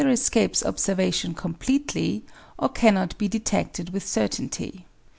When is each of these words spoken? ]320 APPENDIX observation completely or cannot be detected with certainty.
]320 0.01 0.17
APPENDIX 0.31 0.65
observation 0.65 1.33
completely 1.35 2.25
or 2.57 2.69
cannot 2.69 3.15
be 3.19 3.27
detected 3.27 3.91
with 3.91 4.01
certainty. 4.03 4.87